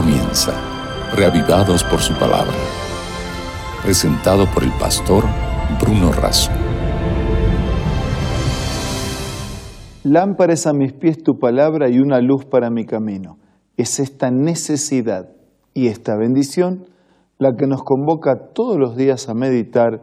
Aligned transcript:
comienza, 0.00 0.52
reavivados 1.16 1.82
por 1.82 1.98
su 1.98 2.14
palabra. 2.14 2.54
Presentado 3.82 4.46
por 4.54 4.62
el 4.62 4.70
pastor 4.78 5.24
Bruno 5.80 6.12
Razo. 6.12 6.52
Lámpara 10.04 10.52
es 10.52 10.68
a 10.68 10.72
mis 10.72 10.92
pies 10.92 11.20
tu 11.24 11.40
palabra 11.40 11.88
y 11.88 11.98
una 11.98 12.20
luz 12.20 12.44
para 12.44 12.70
mi 12.70 12.84
camino. 12.84 13.38
Es 13.76 13.98
esta 13.98 14.30
necesidad 14.30 15.30
y 15.74 15.88
esta 15.88 16.16
bendición 16.16 16.86
la 17.38 17.56
que 17.56 17.66
nos 17.66 17.82
convoca 17.82 18.52
todos 18.54 18.78
los 18.78 18.96
días 18.96 19.28
a 19.28 19.34
meditar 19.34 20.00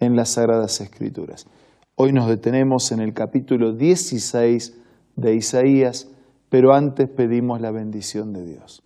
en 0.00 0.16
las 0.16 0.30
Sagradas 0.30 0.80
Escrituras. 0.80 1.46
Hoy 1.94 2.12
nos 2.12 2.26
detenemos 2.26 2.90
en 2.90 2.98
el 2.98 3.14
capítulo 3.14 3.72
16 3.74 4.76
de 5.14 5.36
Isaías, 5.36 6.10
pero 6.48 6.74
antes 6.74 7.08
pedimos 7.08 7.60
la 7.60 7.70
bendición 7.70 8.32
de 8.32 8.44
Dios. 8.44 8.82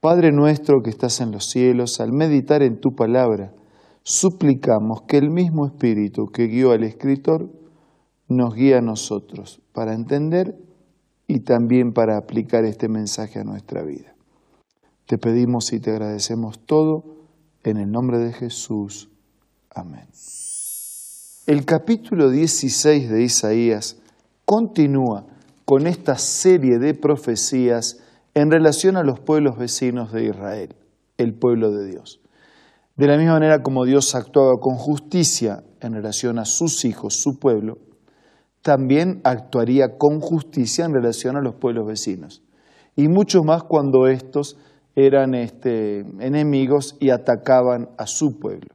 Padre 0.00 0.30
nuestro 0.30 0.80
que 0.80 0.90
estás 0.90 1.20
en 1.20 1.32
los 1.32 1.46
cielos, 1.46 1.98
al 1.98 2.12
meditar 2.12 2.62
en 2.62 2.78
tu 2.78 2.94
palabra, 2.94 3.52
suplicamos 4.04 5.02
que 5.08 5.18
el 5.18 5.30
mismo 5.30 5.66
Espíritu 5.66 6.26
que 6.26 6.46
guió 6.46 6.70
al 6.70 6.84
escritor 6.84 7.50
nos 8.28 8.54
guíe 8.54 8.76
a 8.76 8.80
nosotros 8.80 9.60
para 9.72 9.94
entender 9.94 10.54
y 11.26 11.40
también 11.40 11.92
para 11.92 12.16
aplicar 12.16 12.64
este 12.64 12.88
mensaje 12.88 13.40
a 13.40 13.44
nuestra 13.44 13.82
vida. 13.82 14.14
Te 15.06 15.18
pedimos 15.18 15.72
y 15.72 15.80
te 15.80 15.90
agradecemos 15.90 16.64
todo 16.64 17.16
en 17.64 17.78
el 17.78 17.90
nombre 17.90 18.18
de 18.18 18.32
Jesús. 18.32 19.10
Amén. 19.68 20.06
El 21.46 21.64
capítulo 21.64 22.30
16 22.30 23.10
de 23.10 23.22
Isaías 23.24 23.96
continúa 24.44 25.26
con 25.64 25.88
esta 25.88 26.16
serie 26.18 26.78
de 26.78 26.94
profecías 26.94 28.00
en 28.40 28.52
relación 28.52 28.96
a 28.96 29.02
los 29.02 29.18
pueblos 29.18 29.58
vecinos 29.58 30.12
de 30.12 30.26
Israel, 30.26 30.76
el 31.16 31.34
pueblo 31.34 31.72
de 31.72 31.88
Dios. 31.88 32.20
De 32.96 33.08
la 33.08 33.16
misma 33.16 33.32
manera 33.32 33.64
como 33.64 33.84
Dios 33.84 34.14
actuaba 34.14 34.58
con 34.60 34.76
justicia 34.76 35.64
en 35.80 35.92
relación 35.94 36.38
a 36.38 36.44
sus 36.44 36.84
hijos, 36.84 37.20
su 37.20 37.40
pueblo, 37.40 37.78
también 38.62 39.20
actuaría 39.24 39.98
con 39.98 40.20
justicia 40.20 40.84
en 40.84 40.94
relación 40.94 41.36
a 41.36 41.40
los 41.40 41.56
pueblos 41.56 41.88
vecinos. 41.88 42.42
Y 42.94 43.08
mucho 43.08 43.42
más 43.42 43.64
cuando 43.64 44.06
estos 44.06 44.56
eran 44.94 45.34
este, 45.34 46.00
enemigos 46.20 46.96
y 47.00 47.10
atacaban 47.10 47.88
a 47.98 48.06
su 48.06 48.38
pueblo. 48.38 48.68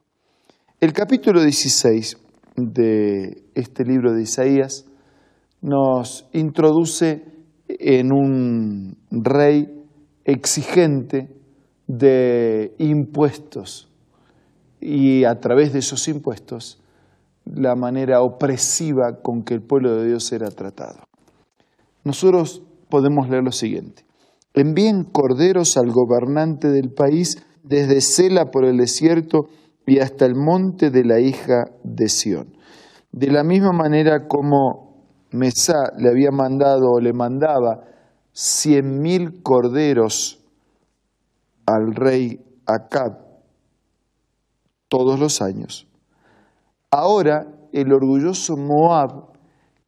El 0.81 0.91
capítulo 0.91 1.41
16 1.41 2.17
de 2.57 3.45
este 3.55 3.85
libro 3.85 4.13
de 4.13 4.23
Isaías 4.23 4.85
nos 5.61 6.27
introduce 6.33 7.23
en 7.85 8.13
un 8.13 8.97
rey 9.11 9.67
exigente 10.23 11.27
de 11.85 12.73
impuestos 12.77 13.91
y 14.79 15.25
a 15.25 15.39
través 15.41 15.73
de 15.73 15.79
esos 15.79 16.07
impuestos 16.07 16.81
la 17.43 17.75
manera 17.75 18.21
opresiva 18.21 19.21
con 19.21 19.43
que 19.43 19.53
el 19.53 19.61
pueblo 19.61 19.97
de 19.97 20.07
Dios 20.07 20.31
era 20.31 20.49
tratado. 20.49 20.99
Nosotros 22.05 22.63
podemos 22.89 23.29
leer 23.29 23.43
lo 23.43 23.51
siguiente. 23.51 24.05
Envíen 24.53 25.03
corderos 25.03 25.75
al 25.75 25.91
gobernante 25.91 26.69
del 26.69 26.89
país 26.89 27.43
desde 27.63 27.99
Sela 27.99 28.49
por 28.49 28.63
el 28.63 28.77
desierto 28.77 29.49
y 29.85 29.99
hasta 29.99 30.25
el 30.25 30.35
monte 30.35 30.89
de 30.89 31.03
la 31.03 31.19
hija 31.19 31.65
de 31.83 32.07
Sión. 32.07 32.55
De 33.11 33.27
la 33.27 33.43
misma 33.43 33.73
manera 33.73 34.27
como 34.27 34.82
Mesá 35.33 35.91
le 35.97 36.09
había 36.09 36.31
mandado 36.31 36.91
o 36.91 36.99
le 36.99 37.11
mandaba 37.11 37.83
cien 38.31 39.01
mil 39.01 39.41
corderos 39.41 40.39
al 41.65 41.95
rey 41.95 42.39
Acab 42.65 43.17
todos 44.87 45.19
los 45.19 45.41
años. 45.41 45.87
Ahora 46.91 47.47
el 47.71 47.91
orgulloso 47.91 48.55
Moab, 48.55 49.33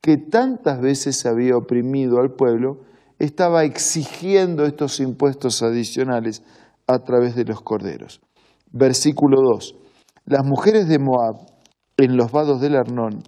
que 0.01 0.17
tantas 0.17 0.81
veces 0.81 1.25
había 1.25 1.55
oprimido 1.55 2.19
al 2.19 2.31
pueblo, 2.31 2.81
estaba 3.19 3.63
exigiendo 3.63 4.65
estos 4.65 4.99
impuestos 4.99 5.61
adicionales 5.61 6.43
a 6.87 6.99
través 6.99 7.35
de 7.35 7.45
los 7.45 7.61
corderos. 7.61 8.21
Versículo 8.71 9.41
2. 9.41 9.75
Las 10.25 10.43
mujeres 10.43 10.87
de 10.87 10.99
Moab 10.99 11.35
en 11.97 12.17
los 12.17 12.31
vados 12.31 12.59
del 12.59 12.75
Arnón 12.75 13.23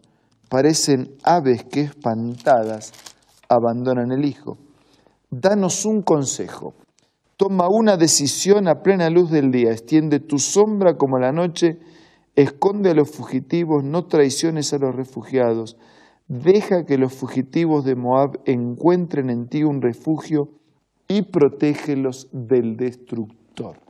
parecen 0.50 1.16
aves 1.24 1.64
que 1.64 1.82
espantadas 1.82 2.94
abandonan 3.50 4.12
el 4.12 4.26
hijo. 4.26 4.58
Danos 5.30 5.86
un 5.86 6.02
consejo. 6.02 6.74
Toma 7.38 7.68
una 7.70 7.98
decisión 7.98 8.68
a 8.68 8.82
plena 8.82 9.10
luz 9.10 9.30
del 9.30 9.52
día. 9.52 9.72
Extiende 9.72 10.20
tu 10.20 10.40
sombra 10.40 10.96
como 10.96 11.20
la 11.20 11.32
noche. 11.32 11.80
Esconde 12.36 12.92
a 12.92 12.94
los 12.94 13.12
fugitivos. 13.12 13.84
No 13.84 14.06
traiciones 14.06 14.74
a 14.74 14.78
los 14.78 14.96
refugiados. 14.96 15.78
Deja 16.28 16.86
que 16.86 16.98
los 16.98 17.14
fugitivos 17.14 17.86
de 17.86 17.96
Moab 17.96 18.40
encuentren 18.46 19.30
en 19.30 19.48
ti 19.48 19.64
un 19.64 19.82
refugio 19.82 20.50
y 21.08 21.22
protégelos 21.24 22.28
del 22.32 22.76
destructor. 22.76 23.87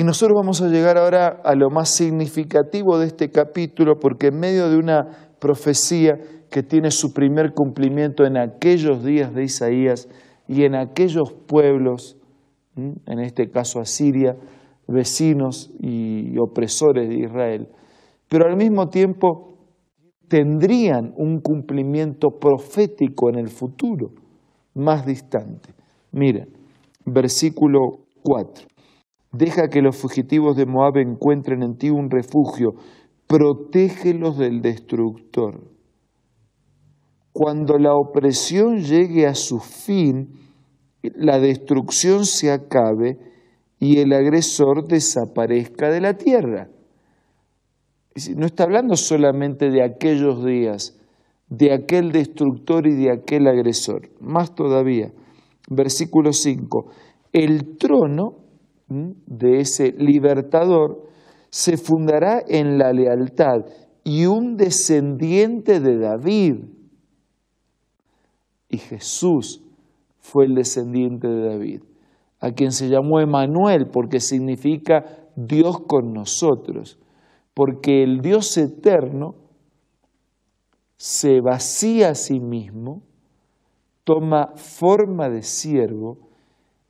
Y 0.00 0.02
nosotros 0.02 0.34
vamos 0.34 0.62
a 0.62 0.68
llegar 0.68 0.96
ahora 0.96 1.42
a 1.44 1.54
lo 1.54 1.68
más 1.68 1.90
significativo 1.90 2.96
de 2.96 3.08
este 3.08 3.28
capítulo, 3.28 4.00
porque 4.00 4.28
en 4.28 4.40
medio 4.40 4.70
de 4.70 4.78
una 4.78 5.34
profecía 5.38 6.18
que 6.50 6.62
tiene 6.62 6.90
su 6.90 7.12
primer 7.12 7.52
cumplimiento 7.52 8.24
en 8.24 8.38
aquellos 8.38 9.04
días 9.04 9.34
de 9.34 9.44
Isaías 9.44 10.08
y 10.48 10.64
en 10.64 10.74
aquellos 10.74 11.34
pueblos, 11.46 12.16
en 12.76 13.18
este 13.18 13.50
caso 13.50 13.78
Asiria, 13.78 14.38
vecinos 14.88 15.70
y 15.78 16.34
opresores 16.38 17.06
de 17.10 17.18
Israel, 17.18 17.68
pero 18.26 18.46
al 18.48 18.56
mismo 18.56 18.88
tiempo 18.88 19.58
tendrían 20.28 21.12
un 21.18 21.42
cumplimiento 21.42 22.28
profético 22.40 23.28
en 23.28 23.38
el 23.38 23.50
futuro, 23.50 24.12
más 24.72 25.04
distante. 25.04 25.74
Miren, 26.10 26.48
versículo 27.04 27.98
4. 28.22 28.70
Deja 29.32 29.68
que 29.68 29.80
los 29.80 29.96
fugitivos 29.96 30.56
de 30.56 30.66
Moab 30.66 30.96
encuentren 30.96 31.62
en 31.62 31.76
ti 31.76 31.90
un 31.90 32.10
refugio. 32.10 32.74
Protégelos 33.26 34.36
del 34.38 34.60
destructor. 34.60 35.60
Cuando 37.32 37.78
la 37.78 37.94
opresión 37.94 38.78
llegue 38.78 39.26
a 39.26 39.34
su 39.34 39.60
fin, 39.60 40.32
la 41.02 41.38
destrucción 41.38 42.26
se 42.26 42.50
acabe 42.50 43.18
y 43.78 43.98
el 43.98 44.12
agresor 44.12 44.88
desaparezca 44.88 45.90
de 45.90 46.00
la 46.00 46.14
tierra. 46.14 46.68
No 48.36 48.46
está 48.46 48.64
hablando 48.64 48.96
solamente 48.96 49.70
de 49.70 49.84
aquellos 49.84 50.44
días, 50.44 50.98
de 51.48 51.72
aquel 51.72 52.10
destructor 52.10 52.88
y 52.88 52.96
de 52.96 53.12
aquel 53.12 53.46
agresor. 53.46 54.10
Más 54.20 54.54
todavía, 54.54 55.12
versículo 55.68 56.32
5, 56.32 56.90
el 57.32 57.78
trono 57.78 58.49
de 58.90 59.60
ese 59.60 59.92
libertador 59.92 61.08
se 61.48 61.76
fundará 61.76 62.42
en 62.46 62.76
la 62.76 62.92
lealtad 62.92 63.64
y 64.02 64.26
un 64.26 64.56
descendiente 64.56 65.78
de 65.80 65.98
David. 65.98 66.56
Y 68.68 68.78
Jesús 68.78 69.62
fue 70.18 70.46
el 70.46 70.54
descendiente 70.54 71.28
de 71.28 71.48
David, 71.48 71.82
a 72.40 72.52
quien 72.52 72.72
se 72.72 72.88
llamó 72.88 73.20
Emanuel 73.20 73.86
porque 73.86 74.20
significa 74.20 75.04
Dios 75.36 75.80
con 75.86 76.12
nosotros, 76.12 76.98
porque 77.54 78.02
el 78.02 78.20
Dios 78.20 78.56
eterno 78.58 79.36
se 80.96 81.40
vacía 81.40 82.10
a 82.10 82.14
sí 82.14 82.40
mismo, 82.40 83.02
toma 84.04 84.52
forma 84.56 85.28
de 85.28 85.42
siervo 85.42 86.18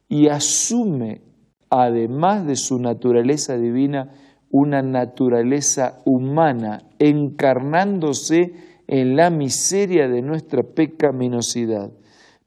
y 0.08 0.28
asume 0.28 1.22
además 1.70 2.46
de 2.46 2.56
su 2.56 2.78
naturaleza 2.78 3.56
divina, 3.56 4.10
una 4.50 4.82
naturaleza 4.82 6.00
humana, 6.04 6.82
encarnándose 6.98 8.52
en 8.88 9.16
la 9.16 9.30
miseria 9.30 10.08
de 10.08 10.20
nuestra 10.20 10.62
pecaminosidad, 10.62 11.92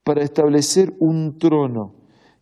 para 0.03 0.21
establecer 0.21 0.93
un 0.99 1.37
trono 1.39 1.93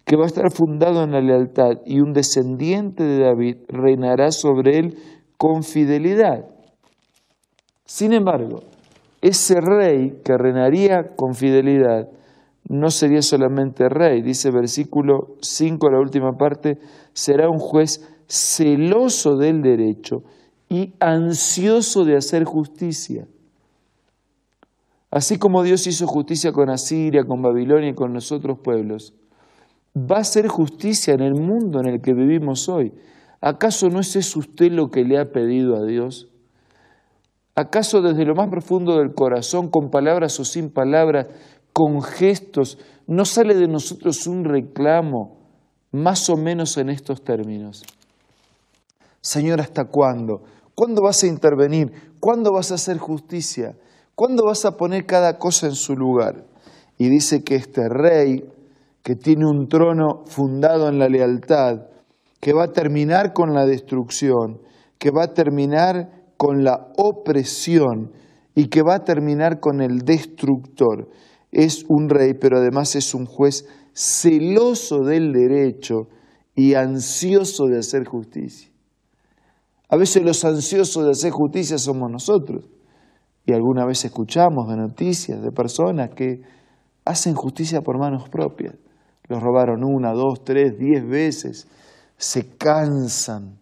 que 0.03 0.15
va 0.15 0.23
a 0.23 0.27
estar 0.27 0.51
fundado 0.51 1.03
en 1.03 1.11
la 1.11 1.21
lealtad 1.21 1.77
y 1.85 1.99
un 1.99 2.11
descendiente 2.11 3.03
de 3.03 3.19
David 3.19 3.57
reinará 3.67 4.31
sobre 4.31 4.79
él 4.79 4.97
con 5.37 5.63
fidelidad. 5.63 6.45
Sin 7.85 8.13
embargo, 8.13 8.63
ese 9.21 9.61
rey 9.61 10.19
que 10.23 10.35
reinaría 10.37 11.15
con 11.15 11.35
fidelidad 11.35 12.09
no 12.71 12.89
sería 12.89 13.21
solamente 13.21 13.89
rey, 13.89 14.21
dice 14.21 14.49
versículo 14.49 15.35
5, 15.41 15.89
la 15.89 15.99
última 15.99 16.37
parte, 16.37 16.79
será 17.11 17.49
un 17.49 17.59
juez 17.59 18.07
celoso 18.27 19.35
del 19.35 19.61
derecho 19.61 20.23
y 20.69 20.93
ansioso 21.01 22.05
de 22.05 22.15
hacer 22.15 22.45
justicia. 22.45 23.27
Así 25.11 25.37
como 25.37 25.63
Dios 25.63 25.85
hizo 25.85 26.07
justicia 26.07 26.53
con 26.53 26.69
Asiria, 26.69 27.25
con 27.25 27.41
Babilonia 27.41 27.89
y 27.89 27.93
con 27.93 28.13
los 28.13 28.31
otros 28.31 28.59
pueblos, 28.59 29.13
va 29.93 30.17
a 30.17 30.21
hacer 30.21 30.47
justicia 30.47 31.13
en 31.13 31.19
el 31.19 31.33
mundo 31.33 31.81
en 31.81 31.87
el 31.87 32.01
que 32.01 32.13
vivimos 32.13 32.69
hoy. 32.69 32.93
¿Acaso 33.41 33.89
no 33.89 33.99
es 33.99 34.15
eso 34.15 34.39
usted 34.39 34.71
lo 34.71 34.91
que 34.91 35.03
le 35.03 35.19
ha 35.19 35.33
pedido 35.33 35.75
a 35.75 35.83
Dios? 35.83 36.29
¿Acaso 37.53 38.01
desde 38.01 38.23
lo 38.23 38.33
más 38.33 38.47
profundo 38.47 38.97
del 38.97 39.13
corazón, 39.13 39.69
con 39.69 39.91
palabras 39.91 40.39
o 40.39 40.45
sin 40.45 40.69
palabras, 40.69 41.27
con 41.73 42.01
gestos, 42.01 42.77
no 43.07 43.25
sale 43.25 43.55
de 43.55 43.67
nosotros 43.67 44.27
un 44.27 44.43
reclamo 44.45 45.37
más 45.91 46.29
o 46.29 46.37
menos 46.37 46.77
en 46.77 46.89
estos 46.89 47.23
términos? 47.23 47.83
Señor, 49.21 49.61
¿hasta 49.61 49.85
cuándo? 49.85 50.43
¿Cuándo 50.75 51.01
vas 51.03 51.23
a 51.23 51.27
intervenir? 51.27 51.91
¿Cuándo 52.19 52.51
vas 52.51 52.71
a 52.71 52.75
hacer 52.75 52.97
justicia? 52.97 53.75
¿Cuándo 54.15 54.45
vas 54.45 54.65
a 54.65 54.77
poner 54.77 55.05
cada 55.05 55.37
cosa 55.37 55.67
en 55.67 55.75
su 55.75 55.95
lugar? 55.95 56.45
Y 56.97 57.09
dice 57.09 57.43
que 57.43 57.55
este 57.55 57.87
rey, 57.89 58.45
que 59.03 59.15
tiene 59.15 59.45
un 59.45 59.67
trono 59.67 60.23
fundado 60.25 60.87
en 60.87 60.99
la 60.99 61.07
lealtad, 61.07 61.87
que 62.39 62.53
va 62.53 62.65
a 62.65 62.71
terminar 62.71 63.33
con 63.33 63.53
la 63.53 63.65
destrucción, 63.65 64.61
que 64.97 65.11
va 65.11 65.25
a 65.25 65.33
terminar 65.33 66.09
con 66.37 66.63
la 66.63 66.87
opresión 66.97 68.11
y 68.55 68.67
que 68.67 68.81
va 68.81 68.95
a 68.95 69.03
terminar 69.03 69.59
con 69.59 69.81
el 69.81 69.99
destructor. 69.99 71.09
Es 71.51 71.85
un 71.87 72.09
rey, 72.09 72.33
pero 72.33 72.57
además 72.57 72.95
es 72.95 73.13
un 73.13 73.25
juez 73.25 73.67
celoso 73.93 74.99
del 74.99 75.33
derecho 75.33 76.07
y 76.55 76.75
ansioso 76.75 77.65
de 77.65 77.79
hacer 77.79 78.05
justicia. 78.05 78.71
A 79.89 79.97
veces 79.97 80.23
los 80.23 80.45
ansiosos 80.45 81.03
de 81.03 81.11
hacer 81.11 81.31
justicia 81.31 81.77
somos 81.77 82.09
nosotros. 82.09 82.65
Y 83.45 83.53
alguna 83.53 83.85
vez 83.85 84.05
escuchamos 84.05 84.69
de 84.69 84.77
noticias 84.77 85.41
de 85.41 85.51
personas 85.51 86.11
que 86.11 86.41
hacen 87.03 87.35
justicia 87.35 87.81
por 87.81 87.97
manos 87.97 88.29
propias. 88.29 88.75
Los 89.27 89.41
robaron 89.41 89.83
una, 89.83 90.13
dos, 90.13 90.43
tres, 90.43 90.77
diez 90.77 91.05
veces. 91.05 91.67
Se 92.17 92.55
cansan 92.55 93.57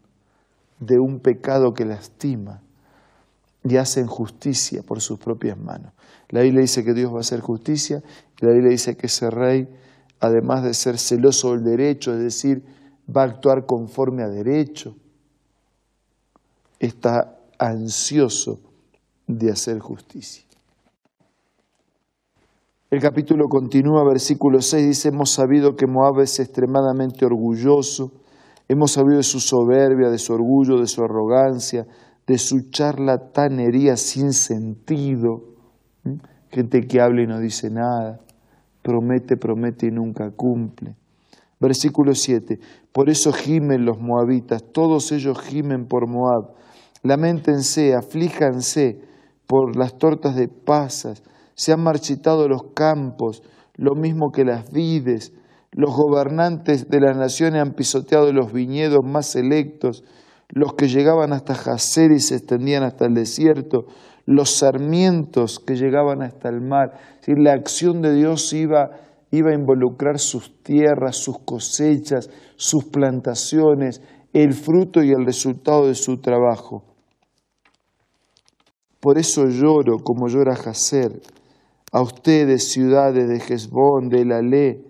de 0.80 1.00
un 1.00 1.19
pecado 1.19 1.74
que 1.74 1.86
lastima 1.86 2.62
y 3.63 3.77
hacen 3.77 4.06
justicia 4.06 4.83
por 4.83 5.01
sus 5.01 5.18
propias 5.18 5.57
manos. 5.57 5.94
La 6.30 6.42
Biblia 6.42 6.62
dice 6.62 6.84
que 6.84 6.94
Dios 6.94 7.12
va 7.12 7.18
a 7.18 7.22
hacer 7.22 7.40
justicia 7.40 8.04
y 8.40 8.46
la 8.46 8.52
Biblia 8.52 8.72
dice 8.72 8.96
que 8.96 9.08
ese 9.08 9.30
rey, 9.30 9.68
además 10.20 10.64
de 10.64 10.74
ser 10.74 10.98
celoso 10.98 11.52
del 11.52 11.64
derecho, 11.64 12.14
es 12.14 12.20
decir, 12.20 12.64
va 13.16 13.24
a 13.24 13.26
actuar 13.26 13.66
conforme 13.66 14.24
a 14.24 14.28
derecho, 14.28 14.96
está 16.80 17.40
ansioso 17.58 18.60
de 19.28 19.52
hacer 19.52 19.80
justicia. 19.80 20.46
El 22.92 23.00
capítulo 23.02 23.48
continúa, 23.48 24.04
versículo 24.04 24.62
6, 24.62 24.88
dice, 24.88 25.10
hemos 25.10 25.30
sabido 25.30 25.75
que 25.75 25.86
Moab 25.86 26.22
es 26.22 26.40
extremadamente 26.40 27.24
orgulloso, 27.24 28.12
hemos 28.68 28.92
sabido 28.92 29.18
de 29.18 29.24
su 29.24 29.40
soberbia, 29.40 30.10
de 30.10 30.18
su 30.18 30.34
orgullo, 30.34 30.80
de 30.80 30.88
su 30.88 31.04
arrogancia, 31.04 31.86
de 32.25 32.38
su 32.40 32.72
charlatanería 32.72 33.96
sin 33.96 34.34
sentido. 34.34 35.59
Gente 36.51 36.81
que 36.81 37.01
habla 37.01 37.24
y 37.24 37.28
no 37.28 37.40
dice 37.40 37.69
nada, 37.69 38.19
promete, 38.81 39.38
promete 39.38 39.88
y 39.88 39.92
nunca 39.92 40.31
cumple. 40.31 40.96
Versículo 41.60 42.16
7, 42.16 42.60
por 42.92 43.10
eso 43.10 43.34
gimen 43.34 43.86
los 43.86 44.00
moabitas, 44.00 44.63
todos 44.72 45.12
ellos 45.12 45.40
gimen 45.42 45.88
por 45.88 46.07
Moab. 46.07 46.56
Lamentense, 47.04 47.94
aflíjanse 47.94 49.01
por 49.46 49.75
las 49.75 49.98
tortas 49.98 50.36
de 50.36 50.48
pasas, 50.48 51.24
se 51.56 51.74
han 51.74 51.81
marchitado 51.84 52.48
los 52.48 52.72
campos, 52.74 53.44
lo 53.75 53.96
mismo 53.96 54.31
que 54.31 54.46
las 54.46 54.72
vides, 54.72 55.34
los 55.72 55.94
gobernantes 55.96 56.90
de 56.90 57.00
las 57.00 57.18
naciones 57.18 57.62
han 57.62 57.74
pisoteado 57.74 58.31
los 58.34 58.51
viñedos 58.54 59.04
más 59.04 59.28
selectos, 59.28 60.04
los 60.50 60.74
que 60.74 60.88
llegaban 60.88 61.31
hasta 61.31 61.54
Jacer 61.54 62.12
y 62.12 62.19
se 62.19 62.36
extendían 62.36 62.84
hasta 62.84 63.06
el 63.06 63.13
desierto, 63.13 63.86
los 64.30 64.52
sarmientos 64.52 65.60
que 65.60 65.76
llegaban 65.76 66.22
hasta 66.22 66.50
el 66.50 66.62
mar. 66.62 67.00
la 67.26 67.54
acción 67.54 68.04
de 68.04 68.14
Dios 68.14 68.54
iba, 68.54 68.92
iba 69.31 69.50
a 69.50 69.56
involucrar 69.56 70.20
sus 70.20 70.62
tierras, 70.62 71.16
sus 71.16 71.40
cosechas, 71.40 72.30
sus 72.56 72.86
plantaciones, 72.86 74.04
el 74.31 74.54
fruto 74.54 75.02
y 75.02 75.10
el 75.10 75.26
resultado 75.26 75.88
de 75.88 75.96
su 75.96 76.22
trabajo. 76.22 76.84
Por 79.00 79.18
eso 79.18 79.48
lloro 79.48 79.98
como 80.04 80.28
llora 80.28 80.56
Jacer. 80.56 81.20
A 81.92 82.04
ustedes, 82.04 82.72
ciudades 82.72 83.28
de 83.28 83.38
Hezbón, 83.38 84.10
de 84.10 84.25
Lalé, 84.25 84.86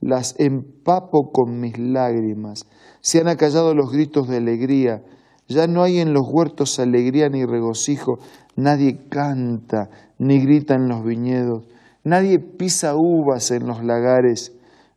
las 0.00 0.38
empapo 0.38 1.32
con 1.32 1.58
mis 1.58 1.76
lágrimas. 1.80 2.66
Se 3.00 3.20
han 3.20 3.26
acallado 3.26 3.74
los 3.74 3.90
gritos 3.90 4.28
de 4.28 4.36
alegría. 4.36 5.02
Ya 5.48 5.66
no 5.66 5.82
hay 5.82 5.98
en 5.98 6.14
los 6.14 6.26
huertos 6.30 6.78
alegría 6.78 7.28
ni 7.28 7.44
regocijo. 7.44 8.18
Nadie 8.56 9.08
canta 9.08 9.90
ni 10.18 10.40
grita 10.40 10.74
en 10.74 10.88
los 10.88 11.04
viñedos. 11.04 11.64
Nadie 12.02 12.38
pisa 12.38 12.94
uvas 12.96 13.50
en 13.50 13.66
los 13.66 13.84
lagares. 13.84 14.52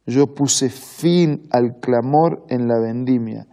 Yo 0.06 0.28
puse 0.28 0.70
fin 0.70 1.48
al 1.52 1.80
clamor 1.82 2.46
en 2.50 2.68
la 2.68 2.80
vendimia. 2.80 3.46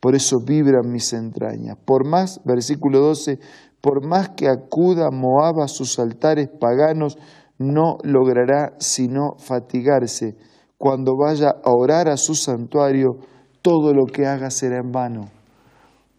Por 0.00 0.14
eso 0.14 0.38
vibran 0.46 0.90
mis 0.90 1.12
entrañas. 1.12 1.76
Por 1.84 2.06
más, 2.06 2.40
versículo 2.44 3.00
12, 3.00 3.38
por 3.82 4.06
más 4.06 4.30
que 4.30 4.48
acuda 4.48 5.10
Moab 5.10 5.60
a 5.62 5.68
sus 5.68 5.98
altares 5.98 6.48
paganos, 6.48 7.18
no 7.58 7.98
logrará 8.02 8.72
sino 8.78 9.34
fatigarse. 9.38 10.36
Cuando 10.78 11.12
vaya 11.18 11.50
a 11.50 11.70
orar 11.70 12.08
a 12.08 12.16
su 12.16 12.34
santuario, 12.34 13.18
todo 13.60 13.92
lo 13.92 14.06
que 14.06 14.26
haga 14.26 14.50
será 14.50 14.78
en 14.78 14.90
vano. 14.90 15.39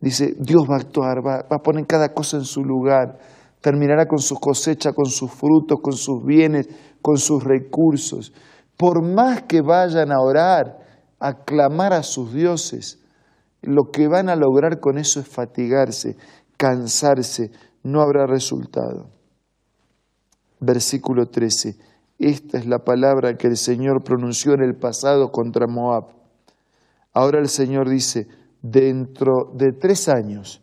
Dice, 0.02 0.34
Dios 0.38 0.64
va 0.70 0.76
a 0.76 0.80
actuar, 0.80 1.26
va, 1.26 1.46
a 1.50 1.60
poner 1.60 1.86
cada 1.86 2.14
cosa 2.14 2.38
en 2.38 2.44
su 2.44 2.64
lugar, 2.64 3.20
terminará 3.62 4.08
con 4.08 4.20
su 4.20 4.36
cosecha, 4.36 4.92
con 4.94 5.06
sus 5.06 5.32
frutos, 5.32 5.80
con 5.82 5.94
sus 5.94 6.26
bienes, 6.26 6.68
con 7.02 7.18
sus 7.18 7.44
recursos. 7.44 8.34
Por 8.76 9.04
más 9.04 9.44
que 9.44 9.62
vayan 9.62 10.12
a 10.12 10.20
orar, 10.20 10.80
a 11.20 11.34
clamar 11.44 11.94
a 11.94 12.02
sus 12.02 12.34
dioses, 12.34 12.98
lo 13.62 13.92
que 13.94 14.08
van 14.08 14.28
a 14.28 14.36
lograr 14.36 14.80
con 14.80 14.98
eso 14.98 15.20
es 15.20 15.28
fatigarse 15.28 16.18
cansarse, 16.62 17.50
no 17.82 18.02
habrá 18.02 18.28
resultado. 18.28 19.10
Versículo 20.60 21.26
13. 21.26 21.76
Esta 22.20 22.60
es 22.60 22.68
la 22.68 22.78
palabra 22.78 23.34
que 23.34 23.48
el 23.48 23.58
Señor 23.58 24.04
pronunció 24.04 24.54
en 24.54 24.62
el 24.62 24.76
pasado 24.76 25.32
contra 25.32 25.66
Moab. 25.66 26.10
Ahora 27.14 27.40
el 27.40 27.50
Señor 27.50 27.90
dice, 27.90 28.28
dentro 28.62 29.52
de 29.56 29.72
tres 29.74 30.08
años, 30.10 30.62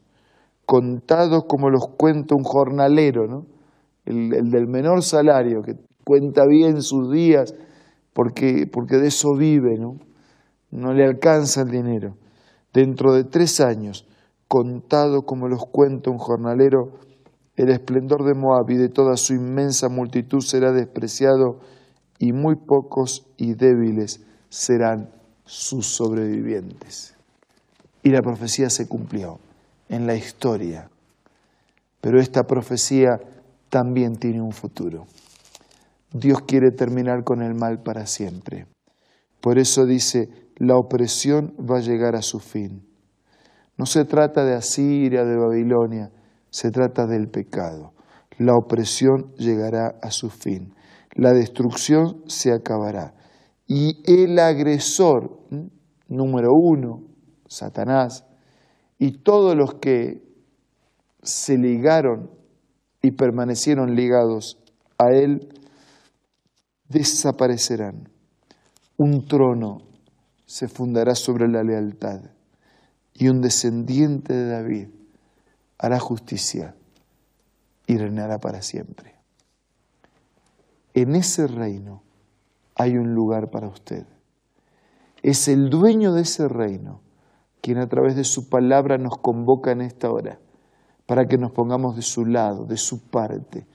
contados 0.67 1.45
como 1.49 1.71
los 1.71 1.89
cuenta 1.97 2.35
un 2.35 2.45
jornalero, 2.45 3.47
el, 4.05 4.51
del 4.51 4.67
menor 4.67 5.03
salario, 5.03 5.63
que 5.63 5.75
cuenta 6.05 6.47
bien 6.47 6.83
sus 6.83 7.11
días, 7.11 7.55
porque, 8.13 8.67
porque 8.73 8.97
de 8.97 9.09
eso 9.09 9.29
vive, 9.37 9.79
¿no? 9.79 9.97
no 10.71 10.93
le 10.93 11.05
alcanza 11.05 11.63
el 11.63 11.71
dinero. 11.71 12.17
Dentro 12.73 13.15
de 13.15 13.25
tres 13.25 13.61
años, 13.61 14.07
contado 14.47 15.23
como 15.23 15.49
los 15.49 15.65
cuenta 15.67 16.11
un 16.11 16.19
jornalero, 16.19 16.99
el 17.57 17.71
esplendor 17.71 18.25
de 18.25 18.35
Moab 18.35 18.71
y 18.71 18.77
de 18.77 18.89
toda 18.89 19.17
su 19.17 19.35
inmensa 19.35 19.89
multitud 19.89 20.41
será 20.41 20.73
despreciado 20.73 21.61
y 22.19 22.33
muy 22.33 22.55
pocos 22.57 23.27
y 23.37 23.55
débiles 23.55 24.25
serán 24.49 25.11
sus 25.45 25.87
sobrevivientes. 25.87 27.18
Y 28.03 28.11
la 28.11 28.21
profecía 28.23 28.71
se 28.71 28.87
cumplió 28.87 29.39
en 29.89 30.07
la 30.07 30.15
historia, 30.15 30.89
pero 32.01 32.21
esta 32.21 32.45
profecía 32.45 33.19
también 33.69 34.17
tiene 34.17 34.41
un 34.41 34.53
futuro. 34.53 35.07
Dios 36.13 36.41
quiere 36.47 36.71
terminar 36.71 37.25
con 37.25 37.43
el 37.43 37.55
mal 37.55 37.83
para 37.83 38.07
siempre. 38.07 38.67
Por 39.41 39.59
eso 39.59 39.85
dice, 39.85 40.29
la 40.57 40.77
opresión 40.77 41.55
va 41.59 41.79
a 41.79 41.83
llegar 41.83 42.17
a 42.17 42.23
su 42.23 42.41
fin. 42.41 42.87
No 43.77 43.87
se 43.87 44.05
trata 44.05 44.45
de 44.45 44.55
Asiria, 44.55 45.25
de 45.25 45.37
Babilonia, 45.37 46.11
se 46.51 46.71
trata 46.71 47.07
del 47.07 47.29
pecado. 47.29 47.93
La 48.39 48.55
opresión 48.55 49.33
llegará 49.37 49.95
a 50.03 50.11
su 50.11 50.31
fin, 50.31 50.75
la 51.15 51.33
destrucción 51.33 52.23
se 52.27 52.53
acabará. 52.53 53.15
Y 53.67 54.01
el 54.07 54.39
agresor, 54.39 55.41
número 56.09 56.49
uno, 56.53 57.08
Satanás, 57.49 58.25
y 58.99 59.19
todos 59.19 59.57
los 59.57 59.75
que 59.75 60.23
se 61.23 61.59
ligaron 61.59 62.31
y 63.03 63.13
permanecieron 63.13 63.95
ligados 63.95 64.59
a 64.99 65.11
él, 65.11 65.49
desaparecerán. 66.89 68.09
Un 68.97 69.27
trono 69.27 69.83
se 70.47 70.69
fundará 70.69 71.15
sobre 71.15 71.49
la 71.49 71.63
lealtad 71.63 72.21
y 73.15 73.29
un 73.29 73.41
descendiente 73.41 74.33
de 74.33 74.49
David 74.49 74.89
hará 75.79 75.99
justicia 76.01 76.75
y 77.87 77.97
reinará 77.97 78.39
para 78.39 78.63
siempre. 78.63 79.15
En 80.95 81.15
ese 81.15 81.47
reino 81.47 82.03
hay 82.75 82.97
un 82.97 83.15
lugar 83.15 83.51
para 83.51 83.69
usted. 83.69 84.07
Es 85.23 85.49
el 85.49 85.71
dueño 85.71 86.13
de 86.13 86.23
ese 86.23 86.49
reino 86.49 87.01
quien 87.61 87.79
a 87.79 87.89
través 87.89 88.17
de 88.17 88.25
su 88.25 88.49
palabra 88.49 88.99
nos 88.99 89.19
convoca 89.19 89.73
en 89.73 89.81
esta 89.81 90.11
hora 90.11 90.39
para 91.07 91.27
que 91.27 91.39
nos 91.39 91.53
pongamos 91.53 91.97
de 91.97 92.03
su 92.03 92.27
lado, 92.27 92.65
de 92.67 92.77
su 92.77 93.09
parte, 93.09 93.67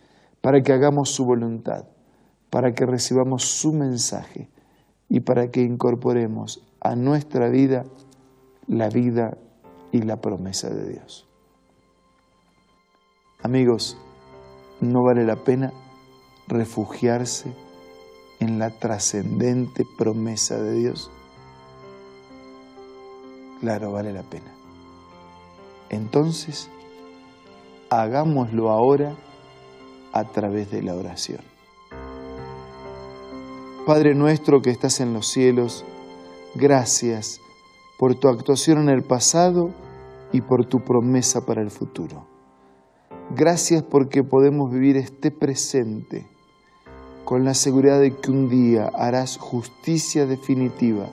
para 0.42 0.62
que 0.62 0.74
hagamos 0.74 1.10
su 1.10 1.26
voluntad, 1.26 1.86
para 2.50 2.74
que 2.74 2.86
recibamos 2.86 3.44
su 3.44 3.74
mensaje 3.74 4.50
y 5.10 5.22
para 5.22 5.50
que 5.50 5.62
incorporemos 5.62 6.64
a 6.80 6.96
nuestra 6.96 7.50
vida 7.50 7.86
la 8.68 8.90
vida 8.90 9.38
y 9.92 10.02
la 10.02 10.22
promesa 10.22 10.70
de 10.70 10.90
Dios. 10.90 11.28
Amigos, 13.42 13.98
no 14.80 15.04
vale 15.04 15.26
la 15.26 15.36
pena 15.36 15.74
refugiarse 16.48 17.54
en 18.40 18.60
la 18.60 18.70
trascendente 18.70 19.86
promesa 19.98 20.62
de 20.62 20.74
Dios. 20.74 21.12
Claro, 23.64 23.94
vale 23.94 24.12
la 24.12 24.24
pena. 24.24 24.52
Entonces, 25.90 26.70
hagámoslo 27.90 28.70
ahora 28.70 29.16
a 30.12 30.26
través 30.26 30.70
de 30.70 30.82
la 30.82 30.94
oración. 30.94 31.40
Padre 33.86 34.16
nuestro 34.16 34.62
que 34.62 34.70
estás 34.70 35.00
en 35.00 35.14
los 35.14 35.30
cielos, 35.30 35.86
gracias 36.56 37.40
por 37.98 38.16
tu 38.16 38.28
actuación 38.28 38.80
en 38.80 38.90
el 38.90 39.02
pasado 39.02 39.70
y 40.34 40.42
por 40.42 40.66
tu 40.66 40.82
promesa 40.82 41.46
para 41.46 41.62
el 41.62 41.72
futuro. 41.72 42.28
Gracias 43.34 43.82
porque 43.82 44.24
podemos 44.24 44.74
vivir 44.74 44.98
este 44.98 45.32
presente 45.32 46.28
con 47.24 47.46
la 47.46 47.54
seguridad 47.54 48.02
de 48.02 48.14
que 48.14 48.30
un 48.30 48.50
día 48.50 48.92
harás 48.94 49.38
justicia 49.38 50.26
definitiva. 50.26 51.08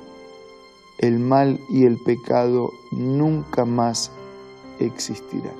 El 1.00 1.18
mal 1.18 1.58
y 1.68 1.84
el 1.84 1.98
pecado 1.98 2.70
nunca 2.92 3.64
más 3.64 4.12
existirán. 4.78 5.56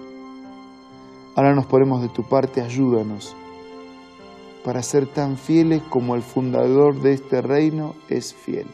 Ahora 1.34 1.54
nos 1.54 1.66
ponemos 1.66 2.00
de 2.02 2.08
tu 2.08 2.22
parte, 2.22 2.60
ayúdanos 2.60 3.34
para 4.64 4.82
ser 4.82 5.06
tan 5.06 5.36
fieles 5.36 5.82
como 5.82 6.14
el 6.14 6.22
fundador 6.22 7.00
de 7.00 7.14
este 7.14 7.40
reino 7.40 7.94
es 8.08 8.34
fiel. 8.34 8.66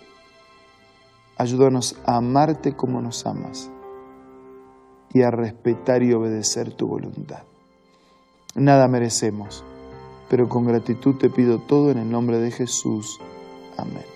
Ayúdanos 1.37 1.97
a 2.05 2.17
amarte 2.17 2.75
como 2.75 3.01
nos 3.01 3.27
amas 3.27 3.71
y 5.13 5.23
a 5.23 5.31
respetar 5.31 6.03
y 6.03 6.13
obedecer 6.13 6.73
tu 6.73 6.89
voluntad. 6.89 7.43
Nada 8.55 8.89
merecemos, 8.89 9.65
pero 10.29 10.49
con 10.49 10.67
gratitud 10.67 11.17
te 11.17 11.31
pido 11.31 11.59
todo 11.59 11.91
en 11.91 11.99
el 11.99 12.11
nombre 12.11 12.39
de 12.39 12.51
Jesús. 12.51 13.21
Amén. 13.77 14.16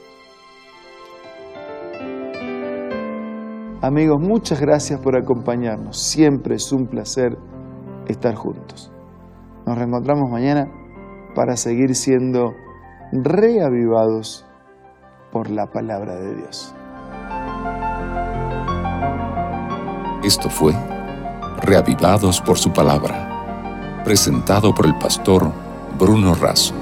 Amigos, 3.82 4.20
muchas 4.20 4.60
gracias 4.60 5.00
por 5.00 5.16
acompañarnos. 5.16 5.98
Siempre 5.98 6.56
es 6.56 6.70
un 6.70 6.86
placer 6.86 7.38
estar 8.08 8.34
juntos. 8.34 8.92
Nos 9.64 9.78
reencontramos 9.78 10.28
mañana 10.30 10.70
para 11.34 11.56
seguir 11.56 11.94
siendo 11.94 12.52
reavivados 13.12 14.44
por 15.32 15.48
la 15.48 15.66
palabra 15.66 16.16
de 16.16 16.36
Dios. 16.36 16.74
Esto 20.22 20.50
fue 20.50 20.74
Reavivados 21.62 22.40
por 22.40 22.58
su 22.58 22.72
palabra, 22.72 24.02
presentado 24.04 24.74
por 24.74 24.86
el 24.86 24.96
pastor 24.98 25.50
Bruno 25.98 26.34
Razo. 26.34 26.79